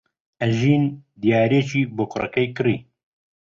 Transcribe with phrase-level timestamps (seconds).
[0.41, 0.83] ئەژین
[1.21, 2.77] دیارییەکی بۆ کوڕەکەی کڕی.